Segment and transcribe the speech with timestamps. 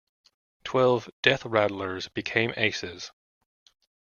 [0.63, 3.11] Twelve "Death Rattlers" became aces.